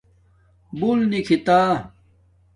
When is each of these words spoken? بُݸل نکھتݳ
بُݸل 0.79 0.99
نکھتݳ 1.11 1.59